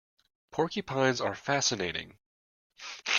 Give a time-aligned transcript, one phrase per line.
[0.49, 2.17] Porcupines are fascinating.